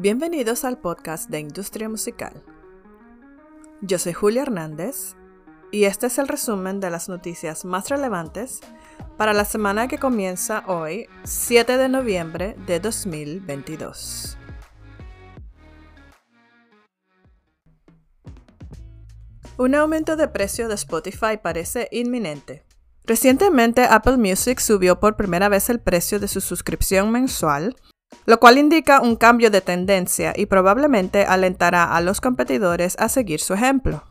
Bienvenidos 0.00 0.64
al 0.64 0.78
podcast 0.78 1.28
de 1.28 1.40
Industria 1.40 1.88
Musical. 1.88 2.44
Yo 3.80 3.98
soy 3.98 4.12
Julia 4.12 4.42
Hernández 4.42 5.16
y 5.72 5.86
este 5.86 6.06
es 6.06 6.18
el 6.18 6.28
resumen 6.28 6.78
de 6.78 6.88
las 6.88 7.08
noticias 7.08 7.64
más 7.64 7.88
relevantes 7.88 8.60
para 9.16 9.32
la 9.32 9.44
semana 9.44 9.88
que 9.88 9.98
comienza 9.98 10.62
hoy, 10.68 11.08
7 11.24 11.76
de 11.76 11.88
noviembre 11.88 12.54
de 12.64 12.78
2022. 12.78 14.38
Un 19.56 19.74
aumento 19.74 20.14
de 20.14 20.28
precio 20.28 20.68
de 20.68 20.76
Spotify 20.76 21.38
parece 21.42 21.88
inminente. 21.90 22.62
Recientemente 23.02 23.82
Apple 23.82 24.16
Music 24.16 24.60
subió 24.60 25.00
por 25.00 25.16
primera 25.16 25.48
vez 25.48 25.68
el 25.70 25.80
precio 25.80 26.20
de 26.20 26.28
su 26.28 26.40
suscripción 26.40 27.10
mensual 27.10 27.74
lo 28.28 28.38
cual 28.40 28.58
indica 28.58 29.00
un 29.00 29.16
cambio 29.16 29.50
de 29.50 29.62
tendencia 29.62 30.34
y 30.36 30.44
probablemente 30.44 31.24
alentará 31.24 31.96
a 31.96 32.02
los 32.02 32.20
competidores 32.20 32.94
a 32.98 33.08
seguir 33.08 33.40
su 33.40 33.54
ejemplo. 33.54 34.04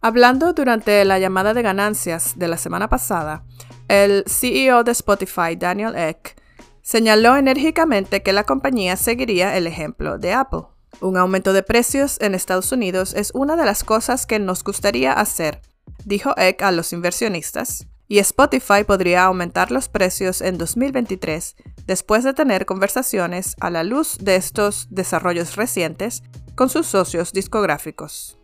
Hablando 0.00 0.52
durante 0.52 1.04
la 1.04 1.18
llamada 1.18 1.54
de 1.54 1.62
ganancias 1.62 2.38
de 2.38 2.46
la 2.46 2.56
semana 2.56 2.88
pasada, 2.88 3.42
el 3.88 4.22
CEO 4.28 4.84
de 4.84 4.92
Spotify, 4.92 5.56
Daniel 5.58 5.96
Eck, 5.96 6.40
señaló 6.82 7.34
enérgicamente 7.34 8.22
que 8.22 8.32
la 8.32 8.44
compañía 8.44 8.96
seguiría 8.96 9.56
el 9.56 9.66
ejemplo 9.66 10.18
de 10.18 10.34
Apple. 10.34 10.66
Un 11.00 11.16
aumento 11.16 11.52
de 11.52 11.64
precios 11.64 12.20
en 12.20 12.36
Estados 12.36 12.70
Unidos 12.70 13.12
es 13.12 13.32
una 13.34 13.56
de 13.56 13.64
las 13.64 13.82
cosas 13.82 14.24
que 14.24 14.38
nos 14.38 14.62
gustaría 14.62 15.14
hacer, 15.14 15.62
dijo 16.04 16.32
Eck 16.36 16.62
a 16.62 16.70
los 16.70 16.92
inversionistas, 16.92 17.88
y 18.06 18.20
Spotify 18.20 18.84
podría 18.86 19.24
aumentar 19.24 19.72
los 19.72 19.88
precios 19.88 20.42
en 20.42 20.58
2023 20.58 21.56
después 21.86 22.24
de 22.24 22.34
tener 22.34 22.66
conversaciones 22.66 23.56
a 23.60 23.70
la 23.70 23.84
luz 23.84 24.18
de 24.20 24.36
estos 24.36 24.88
desarrollos 24.90 25.56
recientes 25.56 26.22
con 26.54 26.68
sus 26.68 26.86
socios 26.86 27.32
discográficos. 27.32 28.38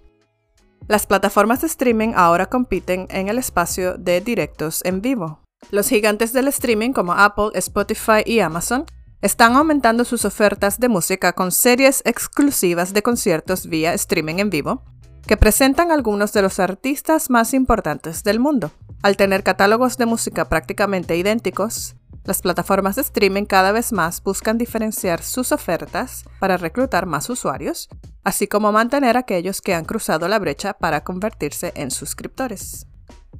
Las 0.88 1.06
plataformas 1.06 1.60
de 1.60 1.68
streaming 1.68 2.12
ahora 2.16 2.46
compiten 2.46 3.06
en 3.10 3.28
el 3.28 3.38
espacio 3.38 3.96
de 3.96 4.20
directos 4.20 4.84
en 4.84 5.00
vivo. 5.00 5.40
Los 5.70 5.88
gigantes 5.88 6.32
del 6.32 6.48
streaming 6.48 6.92
como 6.92 7.12
Apple, 7.12 7.50
Spotify 7.54 8.22
y 8.24 8.40
Amazon 8.40 8.86
están 9.22 9.54
aumentando 9.54 10.04
sus 10.04 10.24
ofertas 10.24 10.80
de 10.80 10.88
música 10.88 11.32
con 11.32 11.52
series 11.52 12.02
exclusivas 12.04 12.94
de 12.94 13.02
conciertos 13.02 13.66
vía 13.66 13.92
streaming 13.94 14.36
en 14.36 14.50
vivo, 14.50 14.82
que 15.26 15.36
presentan 15.36 15.92
algunos 15.92 16.32
de 16.32 16.42
los 16.42 16.58
artistas 16.58 17.28
más 17.28 17.52
importantes 17.52 18.24
del 18.24 18.40
mundo. 18.40 18.72
Al 19.02 19.16
tener 19.16 19.42
catálogos 19.42 19.98
de 19.98 20.06
música 20.06 20.48
prácticamente 20.48 21.16
idénticos, 21.16 21.94
las 22.24 22.42
plataformas 22.42 22.96
de 22.96 23.02
streaming 23.02 23.44
cada 23.44 23.72
vez 23.72 23.92
más 23.92 24.22
buscan 24.22 24.58
diferenciar 24.58 25.22
sus 25.22 25.52
ofertas 25.52 26.24
para 26.38 26.56
reclutar 26.56 27.06
más 27.06 27.30
usuarios, 27.30 27.88
así 28.24 28.46
como 28.46 28.72
mantener 28.72 29.16
a 29.16 29.20
aquellos 29.20 29.60
que 29.60 29.74
han 29.74 29.84
cruzado 29.84 30.28
la 30.28 30.38
brecha 30.38 30.74
para 30.74 31.02
convertirse 31.02 31.72
en 31.74 31.90
suscriptores. 31.90 32.86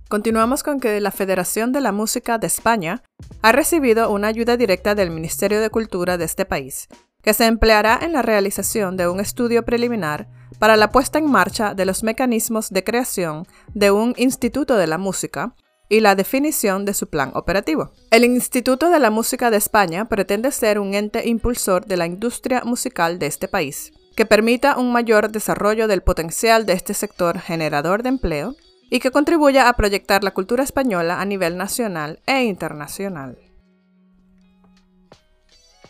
Continuamos 0.09 0.65
con 0.65 0.81
que 0.81 1.01
la 1.01 1.13
Federación 1.13 1.73
de 1.73 1.81
la 1.81 1.93
Música 1.93 2.39
de 2.39 2.49
España 2.49 3.03
ha 3.43 3.53
recibido 3.53 4.11
una 4.11 4.27
ayuda 4.29 4.57
directa 4.57 4.97
del 4.97 5.11
Ministerio 5.11 5.61
de 5.61 5.71
Cultura 5.71 6.19
de 6.19 6.25
este 6.25 6.45
país, 6.45 6.89
que 7.23 7.35
se 7.35 7.47
empleará 7.47 7.99
en 8.03 8.13
la 8.13 8.23
realización 8.23 8.97
de 8.97 9.09
un 9.09 9.21
estudio 9.21 9.65
preliminar 9.65 10.29
para 10.59 10.77
la 10.77 10.91
puesta 10.91 11.19
en 11.19 11.31
marcha 11.31 11.75
de 11.75 11.85
los 11.85 12.03
mecanismos 12.03 12.71
de 12.71 12.83
creación 12.83 13.47
de 13.73 13.93
un 13.93 14.15
Instituto 14.17 14.77
de 14.77 14.87
la 14.87 14.99
Música 14.99 15.55
y 15.91 16.01
la 16.01 16.15
definición 16.15 16.87
de 16.87 16.95
su 16.95 17.09
plan 17.09 17.33
operativo. 17.35 17.91
El 18.11 18.25
Instituto 18.25 18.89
de 18.89 19.01
la 19.01 19.11
Música 19.11 19.51
de 19.51 19.59
España 19.59 20.09
pretende 20.09 20.53
ser 20.53 20.79
un 20.79 20.95
ente 20.95 21.29
impulsor 21.29 21.85
de 21.85 21.99
la 21.99 22.07
industria 22.07 22.63
musical 22.65 23.19
de 23.19 23.27
este 23.27 23.49
país, 23.49 23.93
que 24.17 24.25
permita 24.25 24.79
un 24.79 24.93
mayor 24.93 25.31
desarrollo 25.31 25.89
del 25.89 26.03
potencial 26.03 26.65
de 26.65 26.75
este 26.75 26.95
sector 26.95 27.41
generador 27.41 28.05
de 28.05 28.11
empleo 28.11 28.55
y 28.89 29.01
que 29.01 29.11
contribuya 29.11 29.69
a 29.69 29.73
proyectar 29.75 30.23
la 30.23 30.31
cultura 30.31 30.63
española 30.63 31.21
a 31.21 31.25
nivel 31.25 31.57
nacional 31.57 32.21
e 32.25 32.45
internacional. 32.45 33.37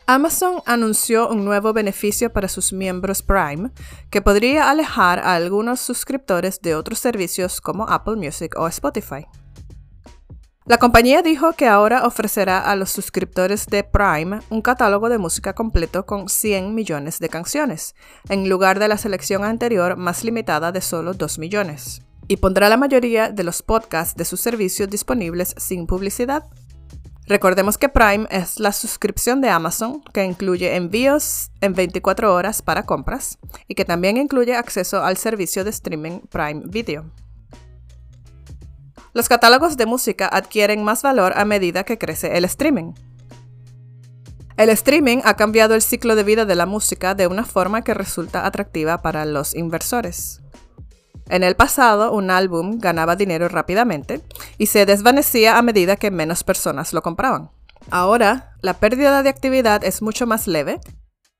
Amazon 0.06 0.62
anunció 0.66 1.28
un 1.28 1.44
nuevo 1.44 1.72
beneficio 1.72 2.32
para 2.32 2.48
sus 2.48 2.72
miembros 2.72 3.22
Prime 3.22 3.70
que 4.10 4.22
podría 4.22 4.70
alejar 4.70 5.20
a 5.20 5.34
algunos 5.34 5.78
suscriptores 5.78 6.60
de 6.62 6.74
otros 6.74 6.98
servicios 6.98 7.60
como 7.60 7.88
Apple 7.88 8.16
Music 8.16 8.54
o 8.56 8.66
Spotify. 8.66 9.26
La 10.70 10.78
compañía 10.78 11.20
dijo 11.20 11.54
que 11.54 11.66
ahora 11.66 12.06
ofrecerá 12.06 12.60
a 12.60 12.76
los 12.76 12.90
suscriptores 12.90 13.66
de 13.66 13.82
Prime 13.82 14.38
un 14.50 14.62
catálogo 14.62 15.08
de 15.08 15.18
música 15.18 15.52
completo 15.52 16.06
con 16.06 16.28
100 16.28 16.76
millones 16.76 17.18
de 17.18 17.28
canciones, 17.28 17.96
en 18.28 18.48
lugar 18.48 18.78
de 18.78 18.86
la 18.86 18.96
selección 18.96 19.42
anterior 19.42 19.96
más 19.96 20.22
limitada 20.22 20.70
de 20.70 20.80
solo 20.80 21.12
2 21.12 21.40
millones, 21.40 22.02
y 22.28 22.36
pondrá 22.36 22.68
la 22.68 22.76
mayoría 22.76 23.30
de 23.30 23.42
los 23.42 23.62
podcasts 23.62 24.14
de 24.14 24.24
sus 24.24 24.40
servicios 24.40 24.88
disponibles 24.88 25.56
sin 25.58 25.88
publicidad 25.88 26.44
Recordemos 27.26 27.76
que 27.76 27.88
Prime 27.88 28.28
es 28.30 28.60
la 28.60 28.70
suscripción 28.72 29.40
de 29.40 29.50
Amazon 29.50 30.02
que 30.12 30.24
incluye 30.24 30.76
envíos 30.76 31.50
en 31.60 31.74
24 31.74 32.32
horas 32.32 32.62
para 32.62 32.86
compras 32.86 33.38
y 33.66 33.74
que 33.74 33.84
también 33.84 34.16
incluye 34.16 34.54
acceso 34.54 35.02
al 35.02 35.16
servicio 35.16 35.64
de 35.64 35.70
streaming 35.70 36.20
Prime 36.28 36.62
Video. 36.66 37.10
Los 39.12 39.28
catálogos 39.28 39.76
de 39.76 39.86
música 39.86 40.28
adquieren 40.32 40.84
más 40.84 41.02
valor 41.02 41.32
a 41.36 41.44
medida 41.44 41.84
que 41.84 41.98
crece 41.98 42.36
el 42.36 42.44
streaming. 42.44 42.92
El 44.56 44.68
streaming 44.68 45.18
ha 45.24 45.34
cambiado 45.34 45.74
el 45.74 45.82
ciclo 45.82 46.14
de 46.14 46.22
vida 46.22 46.44
de 46.44 46.54
la 46.54 46.66
música 46.66 47.14
de 47.14 47.26
una 47.26 47.44
forma 47.44 47.82
que 47.82 47.94
resulta 47.94 48.46
atractiva 48.46 49.02
para 49.02 49.24
los 49.24 49.54
inversores. 49.54 50.42
En 51.28 51.44
el 51.44 51.56
pasado, 51.56 52.12
un 52.12 52.30
álbum 52.30 52.78
ganaba 52.78 53.16
dinero 53.16 53.48
rápidamente 53.48 54.20
y 54.58 54.66
se 54.66 54.84
desvanecía 54.84 55.56
a 55.56 55.62
medida 55.62 55.96
que 55.96 56.10
menos 56.10 56.44
personas 56.44 56.92
lo 56.92 57.02
compraban. 57.02 57.50
Ahora, 57.90 58.52
la 58.62 58.74
pérdida 58.74 59.22
de 59.22 59.30
actividad 59.30 59.82
es 59.84 60.02
mucho 60.02 60.26
más 60.26 60.46
leve 60.46 60.80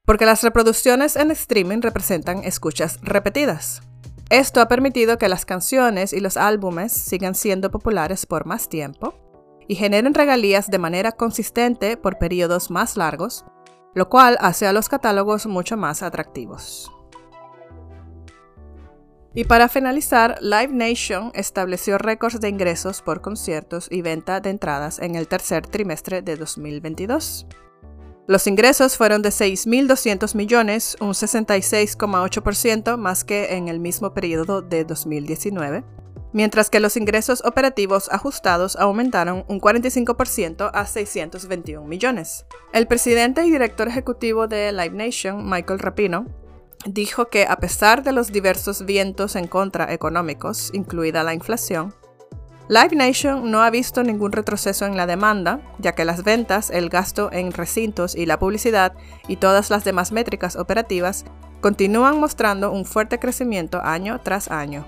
porque 0.07 0.27
las 0.27 0.43
reproducciones 0.43 1.17
en 1.17 1.31
streaming 1.31 1.83
representan 1.83 2.43
escuchas 2.45 2.99
repetidas. 3.03 3.83
Esto 4.31 4.61
ha 4.61 4.69
permitido 4.69 5.19
que 5.19 5.29
las 5.29 5.45
canciones 5.45 6.13
y 6.13 6.21
los 6.21 6.37
álbumes 6.37 6.93
sigan 6.93 7.35
siendo 7.35 7.73
populares 7.73 8.27
por 8.27 8.47
más 8.47 8.69
tiempo 8.69 9.15
y 9.67 9.75
generen 9.75 10.15
regalías 10.15 10.71
de 10.71 10.79
manera 10.79 11.11
consistente 11.11 11.97
por 11.97 12.17
periodos 12.17 12.71
más 12.71 12.97
largos, 12.97 13.45
lo 13.93 14.09
cual 14.09 14.39
hace 14.41 14.69
a 14.69 14.73
los 14.73 14.89
catálogos 14.89 15.47
mucho 15.47 15.77
más 15.77 16.05
atractivos. 16.05 16.93
Y 19.35 19.45
para 19.45 19.69
finalizar, 19.69 20.39
Live 20.41 20.73
Nation 20.73 21.33
estableció 21.35 21.99
récords 21.99 22.41
de 22.41 22.49
ingresos 22.49 23.03
por 23.03 23.23
conciertos 23.23 23.89
y 23.91 24.03
venta 24.03 24.39
de 24.39 24.51
entradas 24.51 25.01
en 25.01 25.17
el 25.17 25.27
tercer 25.27 25.67
trimestre 25.67 26.23
de 26.23 26.37
2022. 26.37 27.49
Los 28.27 28.47
ingresos 28.47 28.97
fueron 28.97 29.23
de 29.23 29.31
6.200 29.31 30.35
millones, 30.37 30.97
un 31.01 31.11
66,8% 31.11 32.97
más 32.97 33.25
que 33.25 33.57
en 33.57 33.69
el 33.69 33.81
mismo 33.81 34.15
periodo 34.15 34.63
de 34.63 34.85
2019, 34.85 35.85
mientras 36.33 36.71
que 36.71 36.81
los 36.81 36.97
ingresos 36.97 37.43
operativos 37.45 38.09
ajustados 38.11 38.77
aumentaron 38.77 39.45
un 39.49 39.61
45% 39.61 40.71
a 40.73 40.87
621 40.87 41.87
millones. 41.87 42.47
El 42.73 42.87
presidente 42.87 43.45
y 43.45 43.51
director 43.51 43.89
ejecutivo 43.89 44.47
de 44.47 44.71
Live 44.71 44.91
Nation, 44.91 45.49
Michael 45.49 45.81
Rapino, 45.81 46.27
dijo 46.87 47.29
que 47.29 47.47
a 47.47 47.57
pesar 47.57 48.03
de 48.03 48.13
los 48.13 48.33
diversos 48.33 48.87
vientos 48.87 49.37
en 49.37 49.49
contra 49.49 49.93
económicos, 49.93 50.71
incluida 50.73 51.25
la 51.25 51.35
inflación, 51.35 51.95
Live 52.71 52.95
Nation 52.95 53.51
no 53.51 53.65
ha 53.65 53.71
visto 53.71 54.05
ningún 54.05 54.31
retroceso 54.31 54.87
en 54.87 54.97
la 54.97 55.09
demanda, 55.09 55.61
ya 55.81 55.97
que 55.97 56.05
las 56.05 56.23
ventas, 56.23 56.71
el 56.71 56.89
gasto 56.89 57.29
en 57.33 57.51
recintos 57.51 58.15
y 58.15 58.27
la 58.27 58.39
publicidad 58.39 58.93
y 59.27 59.39
todas 59.39 59.71
las 59.71 59.83
demás 59.83 60.13
métricas 60.13 60.55
operativas 60.55 61.25
continúan 61.61 62.21
mostrando 62.21 62.71
un 62.71 62.85
fuerte 62.85 63.19
crecimiento 63.19 63.83
año 63.83 64.21
tras 64.21 64.53
año. 64.53 64.85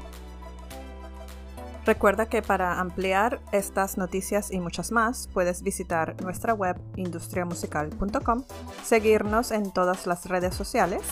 Recuerda 1.84 2.26
que 2.26 2.40
para 2.40 2.79
ampliar 2.79 3.40
estas 3.50 3.99
noticias 3.99 4.52
y 4.52 4.61
muchas 4.61 4.93
más 4.93 5.29
puedes 5.34 5.64
visitar 5.64 6.14
nuestra 6.23 6.55
web 6.55 6.81
industriamusical.com, 6.94 8.44
seguirnos 8.84 9.50
en 9.50 9.73
todas 9.73 10.06
las 10.06 10.26
redes 10.26 10.55
sociales 10.55 11.02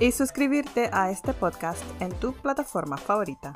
y 0.00 0.10
suscribirte 0.10 0.88
a 0.90 1.10
este 1.10 1.34
podcast 1.34 1.82
en 2.00 2.12
tu 2.12 2.32
plataforma 2.32 2.96
favorita. 2.96 3.52